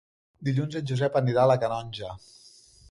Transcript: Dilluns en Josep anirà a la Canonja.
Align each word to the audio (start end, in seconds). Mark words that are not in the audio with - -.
Dilluns 0.47 0.77
en 0.79 0.87
Josep 0.93 1.21
anirà 1.21 1.45
a 1.45 1.51
la 1.53 1.59
Canonja. 1.67 2.13